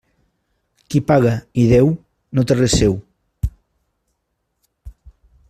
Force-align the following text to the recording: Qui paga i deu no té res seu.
Qui 0.93 1.01
paga 1.11 1.33
i 1.63 1.65
deu 1.73 1.91
no 2.39 2.45
té 2.53 2.57
res 2.61 2.79
seu. 2.81 2.97